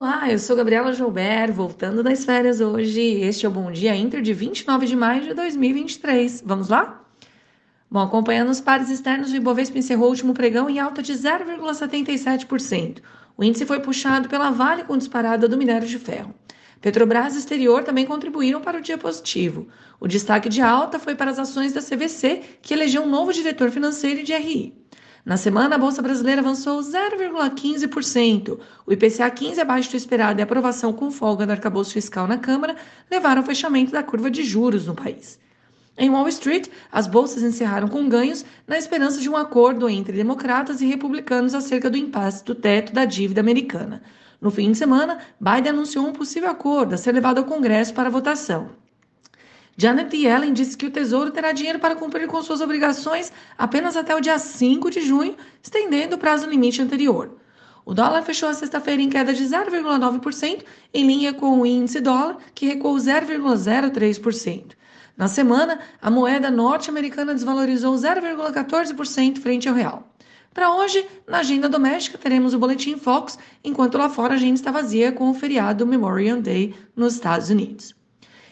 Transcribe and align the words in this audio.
Olá, 0.00 0.30
eu 0.30 0.38
sou 0.38 0.54
Gabriela 0.54 0.92
Joubert, 0.92 1.52
voltando 1.52 2.04
das 2.04 2.24
férias 2.24 2.60
hoje. 2.60 3.00
Este 3.00 3.44
é 3.44 3.48
o 3.48 3.52
Bom 3.52 3.72
Dia 3.72 3.96
Inter 3.96 4.22
de 4.22 4.32
29 4.32 4.86
de 4.86 4.94
maio 4.94 5.24
de 5.24 5.34
2023. 5.34 6.40
Vamos 6.46 6.68
lá? 6.68 7.04
Bom, 7.90 7.98
acompanhando 7.98 8.50
os 8.50 8.60
pares 8.60 8.90
externos, 8.90 9.32
o 9.32 9.34
Ibovespa 9.34 9.76
encerrou 9.76 10.06
o 10.06 10.10
último 10.10 10.32
pregão 10.32 10.70
em 10.70 10.78
alta 10.78 11.02
de 11.02 11.12
0,77%. 11.12 13.02
O 13.36 13.42
índice 13.42 13.66
foi 13.66 13.80
puxado 13.80 14.28
pela 14.28 14.52
Vale 14.52 14.84
com 14.84 14.96
disparada 14.96 15.48
do 15.48 15.58
minério 15.58 15.88
de 15.88 15.98
ferro. 15.98 16.32
Petrobras 16.80 17.34
e 17.34 17.38
Exterior 17.40 17.82
também 17.82 18.06
contribuíram 18.06 18.60
para 18.60 18.78
o 18.78 18.80
dia 18.80 18.96
positivo. 18.96 19.66
O 19.98 20.06
destaque 20.06 20.48
de 20.48 20.62
alta 20.62 21.00
foi 21.00 21.16
para 21.16 21.32
as 21.32 21.40
ações 21.40 21.72
da 21.72 21.82
CVC, 21.82 22.42
que 22.62 22.72
elegeu 22.72 23.02
um 23.02 23.10
novo 23.10 23.32
diretor 23.32 23.72
financeiro 23.72 24.20
e 24.20 24.22
de 24.22 24.32
RI. 24.32 24.78
Na 25.24 25.36
semana, 25.36 25.74
a 25.74 25.78
Bolsa 25.78 26.00
Brasileira 26.00 26.40
avançou 26.40 26.80
0,15%. 26.80 28.58
O 28.86 28.92
IPCA 28.92 29.30
15 29.30 29.60
abaixo 29.60 29.90
do 29.90 29.96
esperado 29.96 30.40
e 30.40 30.42
a 30.42 30.44
aprovação 30.44 30.92
com 30.92 31.10
folga 31.10 31.44
do 31.44 31.52
arcabouço 31.52 31.92
fiscal 31.92 32.26
na 32.26 32.38
Câmara 32.38 32.76
levaram 33.10 33.42
ao 33.42 33.46
fechamento 33.46 33.92
da 33.92 34.02
curva 34.02 34.30
de 34.30 34.42
juros 34.44 34.86
no 34.86 34.94
país. 34.94 35.38
Em 35.98 36.10
Wall 36.10 36.28
Street, 36.28 36.68
as 36.92 37.08
bolsas 37.08 37.42
encerraram 37.42 37.88
com 37.88 38.08
ganhos 38.08 38.44
na 38.66 38.78
esperança 38.78 39.20
de 39.20 39.28
um 39.28 39.36
acordo 39.36 39.88
entre 39.88 40.16
democratas 40.16 40.80
e 40.80 40.86
republicanos 40.86 41.54
acerca 41.54 41.90
do 41.90 41.98
impasse 41.98 42.44
do 42.44 42.54
teto 42.54 42.92
da 42.92 43.04
dívida 43.04 43.40
americana. 43.40 44.00
No 44.40 44.50
fim 44.52 44.70
de 44.70 44.78
semana, 44.78 45.18
Biden 45.40 45.72
anunciou 45.72 46.06
um 46.06 46.12
possível 46.12 46.48
acordo 46.48 46.94
a 46.94 46.96
ser 46.96 47.12
levado 47.12 47.38
ao 47.38 47.44
Congresso 47.44 47.92
para 47.92 48.08
votação. 48.08 48.70
Janet 49.80 50.12
Yellen 50.12 50.52
disse 50.52 50.76
que 50.76 50.86
o 50.86 50.90
Tesouro 50.90 51.30
terá 51.30 51.52
dinheiro 51.52 51.78
para 51.78 51.94
cumprir 51.94 52.26
com 52.26 52.42
suas 52.42 52.60
obrigações 52.60 53.32
apenas 53.56 53.96
até 53.96 54.12
o 54.12 54.20
dia 54.20 54.36
5 54.36 54.90
de 54.90 55.02
junho, 55.02 55.36
estendendo 55.62 56.16
o 56.16 56.18
prazo 56.18 56.50
limite 56.50 56.82
anterior. 56.82 57.38
O 57.86 57.94
dólar 57.94 58.22
fechou 58.22 58.48
a 58.48 58.54
sexta-feira 58.54 59.00
em 59.00 59.08
queda 59.08 59.32
de 59.32 59.44
0,9%, 59.44 60.64
em 60.92 61.06
linha 61.06 61.32
com 61.32 61.60
o 61.60 61.64
índice 61.64 62.00
dólar, 62.00 62.38
que 62.56 62.66
recuou 62.66 62.96
0,03%. 62.96 64.72
Na 65.16 65.28
semana, 65.28 65.78
a 66.02 66.10
moeda 66.10 66.50
norte-americana 66.50 67.32
desvalorizou 67.32 67.94
0,14% 67.94 69.38
frente 69.38 69.68
ao 69.68 69.76
real. 69.76 70.12
Para 70.52 70.74
hoje, 70.74 71.06
na 71.24 71.38
agenda 71.38 71.68
doméstica, 71.68 72.18
teremos 72.18 72.52
o 72.52 72.58
Boletim 72.58 72.96
Fox, 72.96 73.38
enquanto 73.62 73.96
lá 73.96 74.10
fora 74.10 74.34
a 74.34 74.36
agenda 74.36 74.54
está 74.54 74.72
vazia 74.72 75.12
com 75.12 75.30
o 75.30 75.34
feriado 75.34 75.86
Memorial 75.86 76.40
Day 76.40 76.74
nos 76.96 77.14
Estados 77.14 77.48
Unidos. 77.48 77.97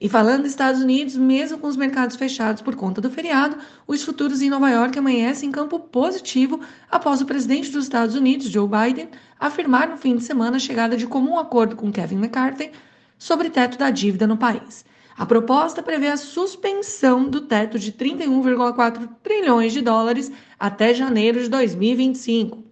E 0.00 0.08
falando 0.08 0.42
dos 0.42 0.52
Estados 0.52 0.80
Unidos, 0.80 1.16
mesmo 1.16 1.58
com 1.58 1.66
os 1.66 1.76
mercados 1.76 2.14
fechados 2.14 2.62
por 2.62 2.76
conta 2.76 3.00
do 3.00 3.10
feriado, 3.10 3.56
os 3.84 4.04
futuros 4.04 4.40
em 4.40 4.48
Nova 4.48 4.70
York 4.70 4.96
amanhecem 4.96 5.48
em 5.48 5.52
campo 5.52 5.80
positivo 5.80 6.60
após 6.88 7.20
o 7.20 7.26
presidente 7.26 7.70
dos 7.72 7.84
Estados 7.84 8.14
Unidos, 8.14 8.46
Joe 8.48 8.68
Biden, 8.68 9.08
afirmar 9.40 9.88
no 9.88 9.96
fim 9.96 10.14
de 10.14 10.22
semana 10.22 10.56
a 10.56 10.60
chegada 10.60 10.96
de 10.96 11.06
comum 11.06 11.36
acordo 11.36 11.74
com 11.74 11.90
Kevin 11.90 12.18
McCarthy 12.18 12.70
sobre 13.18 13.50
teto 13.50 13.76
da 13.76 13.90
dívida 13.90 14.24
no 14.24 14.36
país. 14.36 14.84
A 15.16 15.26
proposta 15.26 15.82
prevê 15.82 16.06
a 16.06 16.16
suspensão 16.16 17.28
do 17.28 17.40
teto 17.40 17.76
de 17.76 17.90
31,4 17.90 19.08
trilhões 19.20 19.72
de 19.72 19.80
dólares 19.80 20.30
até 20.60 20.94
janeiro 20.94 21.42
de 21.42 21.48
2025. 21.48 22.62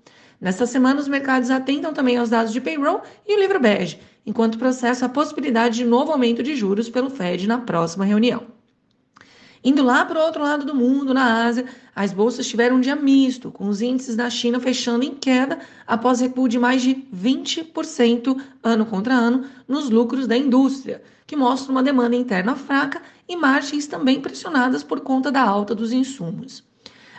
Nesta 0.40 0.64
semana, 0.64 1.00
os 1.00 1.08
mercados 1.08 1.50
atentam 1.50 1.92
também 1.92 2.16
aos 2.18 2.30
dados 2.30 2.52
de 2.52 2.60
payroll 2.60 3.02
e 3.26 3.34
o 3.34 3.40
livro 3.40 3.58
bege, 3.58 3.98
enquanto 4.26 4.58
processa 4.58 5.06
a 5.06 5.08
possibilidade 5.08 5.76
de 5.76 5.84
novo 5.84 6.10
aumento 6.10 6.42
de 6.42 6.56
juros 6.56 6.90
pelo 6.90 7.08
Fed 7.08 7.46
na 7.46 7.58
próxima 7.58 8.04
reunião. 8.04 8.56
Indo 9.64 9.82
lá 9.82 10.04
para 10.04 10.20
o 10.20 10.22
outro 10.22 10.42
lado 10.42 10.64
do 10.64 10.74
mundo, 10.74 11.14
na 11.14 11.44
Ásia, 11.44 11.64
as 11.94 12.12
bolsas 12.12 12.46
tiveram 12.46 12.76
um 12.76 12.80
dia 12.80 12.94
misto, 12.94 13.50
com 13.50 13.68
os 13.68 13.80
índices 13.80 14.14
da 14.14 14.30
China 14.30 14.60
fechando 14.60 15.04
em 15.04 15.14
queda 15.14 15.58
após 15.86 16.20
recuo 16.20 16.48
de 16.48 16.58
mais 16.58 16.82
de 16.82 16.94
20% 17.14 18.40
ano 18.62 18.86
contra 18.86 19.14
ano 19.14 19.46
nos 19.66 19.90
lucros 19.90 20.26
da 20.26 20.36
indústria, 20.36 21.02
que 21.26 21.34
mostra 21.34 21.72
uma 21.72 21.82
demanda 21.82 22.14
interna 22.14 22.54
fraca 22.54 23.02
e 23.28 23.34
margens 23.34 23.86
também 23.86 24.20
pressionadas 24.20 24.84
por 24.84 25.00
conta 25.00 25.32
da 25.32 25.42
alta 25.42 25.74
dos 25.74 25.90
insumos. 25.90 26.62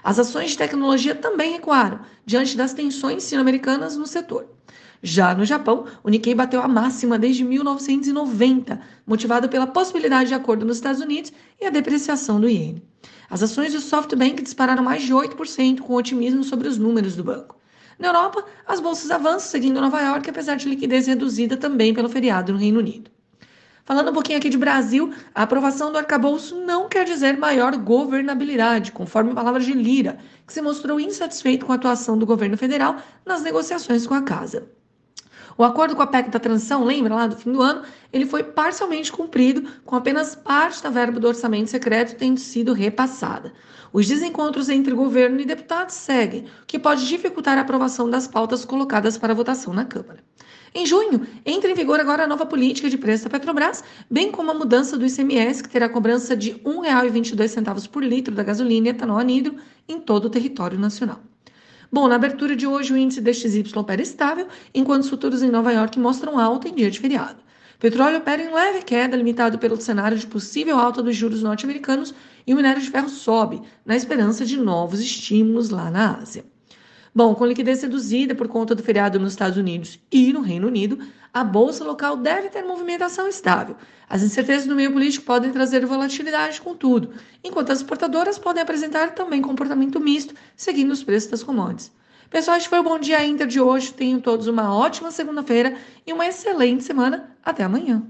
As 0.01 0.17
ações 0.17 0.51
de 0.51 0.57
tecnologia 0.57 1.13
também 1.15 1.51
recuaram 1.51 1.99
diante 2.25 2.55
das 2.55 2.73
tensões 2.73 3.23
sino-americanas 3.23 3.97
no 3.97 4.07
setor. 4.07 4.47
Já 5.01 5.35
no 5.35 5.45
Japão, 5.45 5.85
o 6.03 6.09
Nikkei 6.09 6.33
bateu 6.33 6.61
a 6.61 6.67
máxima 6.67 7.19
desde 7.19 7.43
1990, 7.43 8.79
motivado 9.05 9.47
pela 9.47 9.67
possibilidade 9.67 10.29
de 10.29 10.33
acordo 10.33 10.65
nos 10.65 10.77
Estados 10.77 11.01
Unidos 11.01 11.31
e 11.61 11.65
a 11.65 11.69
depreciação 11.69 12.39
do 12.39 12.49
iene. 12.49 12.83
As 13.29 13.43
ações 13.43 13.73
do 13.73 13.79
SoftBank 13.79 14.41
dispararam 14.41 14.83
mais 14.83 15.03
de 15.03 15.13
8%, 15.13 15.81
com 15.81 15.93
otimismo 15.93 16.43
sobre 16.43 16.67
os 16.67 16.77
números 16.77 17.15
do 17.15 17.23
banco. 17.23 17.57
Na 17.99 18.09
Europa, 18.09 18.43
as 18.65 18.79
bolsas 18.79 19.11
avançam, 19.11 19.51
seguindo 19.51 19.81
Nova 19.81 20.01
York, 20.01 20.29
apesar 20.29 20.55
de 20.55 20.69
liquidez 20.69 21.07
reduzida 21.07 21.57
também 21.57 21.93
pelo 21.93 22.09
feriado 22.09 22.53
no 22.53 22.59
Reino 22.59 22.79
Unido. 22.79 23.11
Falando 23.87 24.11
um 24.11 24.13
pouquinho 24.13 24.37
aqui 24.37 24.49
de 24.49 24.57
Brasil, 24.57 25.13
a 25.33 25.43
aprovação 25.43 25.91
do 25.91 25.97
arcabouço 25.97 26.59
não 26.59 26.89
quer 26.89 27.05
dizer 27.05 27.37
maior 27.37 27.75
governabilidade, 27.77 28.91
conforme 28.91 29.33
palavras 29.33 29.65
de 29.65 29.73
Lira, 29.73 30.17
que 30.45 30.51
se 30.51 30.61
mostrou 30.61 30.99
insatisfeito 30.99 31.65
com 31.65 31.71
a 31.71 31.75
atuação 31.75 32.17
do 32.17 32.25
governo 32.25 32.57
federal 32.57 32.97
nas 33.25 33.43
negociações 33.43 34.05
com 34.05 34.13
a 34.13 34.21
casa. 34.21 34.69
O 35.57 35.63
acordo 35.63 35.95
com 35.95 36.03
a 36.03 36.07
PEC 36.07 36.29
da 36.29 36.39
transição, 36.39 36.83
lembra 36.83 37.15
lá 37.15 37.25
do 37.25 37.35
fim 37.35 37.51
do 37.51 37.63
ano, 37.63 37.81
ele 38.13 38.27
foi 38.27 38.43
parcialmente 38.43 39.11
cumprido, 39.11 39.67
com 39.83 39.95
apenas 39.95 40.35
parte 40.35 40.83
da 40.83 40.89
verba 40.91 41.19
do 41.19 41.27
orçamento 41.27 41.71
secreto 41.71 42.15
tendo 42.15 42.39
sido 42.39 42.73
repassada. 42.73 43.51
Os 43.91 44.07
desencontros 44.07 44.69
entre 44.69 44.93
governo 44.93 45.39
e 45.39 45.45
deputados 45.45 45.95
seguem, 45.95 46.45
o 46.61 46.65
que 46.67 46.77
pode 46.77 47.07
dificultar 47.07 47.57
a 47.57 47.61
aprovação 47.61 48.07
das 48.07 48.27
pautas 48.27 48.63
colocadas 48.65 49.17
para 49.17 49.33
votação 49.33 49.73
na 49.73 49.83
Câmara. 49.83 50.23
Em 50.75 50.85
junho, 50.85 51.25
entra 51.43 51.71
em 51.71 51.73
vigor 51.73 51.99
agora 51.99 52.25
a 52.25 52.27
nova 52.27 52.45
política 52.45 52.87
de 52.87 52.97
preço 52.97 53.23
da 53.23 53.31
Petrobras, 53.31 53.83
bem 54.11 54.31
como 54.31 54.51
a 54.51 54.53
mudança 54.53 54.95
do 54.95 55.07
ICMS, 55.07 55.63
que 55.63 55.69
terá 55.69 55.89
cobrança 55.89 56.35
de 56.35 56.51
R$ 56.51 56.61
1,22 56.65 57.89
por 57.89 58.03
litro 58.03 58.35
da 58.35 58.43
gasolina 58.43 58.87
e 58.87 58.91
etanol 58.91 59.17
anidro 59.17 59.55
em 59.87 59.99
todo 59.99 60.25
o 60.25 60.29
território 60.29 60.77
nacional. 60.77 61.19
Bom, 61.91 62.07
na 62.07 62.15
abertura 62.15 62.55
de 62.55 62.67
hoje 62.67 62.91
o 62.93 62.97
índice 62.97 63.21
DXY 63.21 63.63
opera 63.75 64.01
estável, 64.01 64.47
enquanto 64.73 65.03
os 65.03 65.09
futuros 65.09 65.41
em 65.41 65.49
Nova 65.49 65.71
York 65.71 65.97
mostram 65.97 66.37
alta 66.37 66.67
em 66.67 66.75
dia 66.75 66.91
de 66.91 66.99
feriado. 66.99 67.41
Petróleo 67.79 68.17
opera 68.17 68.41
em 68.41 68.53
leve 68.53 68.83
queda, 68.83 69.15
limitado 69.15 69.57
pelo 69.57 69.79
cenário 69.79 70.17
de 70.17 70.27
possível 70.27 70.77
alta 70.77 71.01
dos 71.01 71.15
juros 71.15 71.43
norte-americanos, 71.43 72.13
e 72.45 72.53
o 72.53 72.57
minério 72.57 72.81
de 72.81 72.89
ferro 72.89 73.09
sobe, 73.09 73.61
na 73.85 73.95
esperança 73.95 74.45
de 74.45 74.57
novos 74.57 74.99
estímulos 74.99 75.69
lá 75.69 75.89
na 75.89 76.17
Ásia. 76.17 76.43
Bom, 77.17 77.33
com 77.33 77.47
liquidez 77.47 77.81
reduzida 77.81 78.35
por 78.35 78.47
conta 78.47 78.75
do 78.75 78.83
feriado 78.83 79.19
nos 79.19 79.31
Estados 79.31 79.57
Unidos 79.57 79.99
e 80.11 80.31
no 80.31 80.41
Reino 80.41 80.67
Unido, 80.67 80.99
a 81.33 81.43
bolsa 81.43 81.83
local 81.83 82.15
deve 82.15 82.47
ter 82.49 82.61
movimentação 82.61 83.27
estável. 83.27 83.75
As 84.07 84.21
incertezas 84.21 84.67
no 84.67 84.75
meio 84.75 84.93
político 84.93 85.25
podem 85.25 85.51
trazer 85.51 85.83
volatilidade, 85.83 86.61
contudo, 86.61 87.15
enquanto 87.43 87.71
as 87.71 87.79
exportadoras 87.79 88.37
podem 88.37 88.61
apresentar 88.61 89.15
também 89.15 89.41
comportamento 89.41 89.99
misto, 89.99 90.35
seguindo 90.55 90.91
os 90.91 91.03
preços 91.03 91.31
das 91.31 91.41
commodities. 91.41 91.91
Pessoal, 92.29 92.57
este 92.57 92.69
foi 92.69 92.77
o 92.77 92.83
Bom 92.83 92.99
Dia 92.99 93.25
Inter 93.25 93.47
de 93.47 93.59
hoje. 93.59 93.91
Tenham 93.93 94.19
todos 94.19 94.45
uma 94.45 94.77
ótima 94.77 95.09
segunda-feira 95.09 95.75
e 96.05 96.13
uma 96.13 96.27
excelente 96.27 96.83
semana. 96.83 97.35
Até 97.43 97.63
amanhã. 97.63 98.07